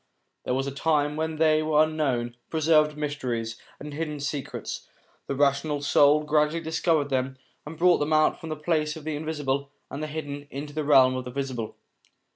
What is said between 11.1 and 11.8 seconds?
of the visible.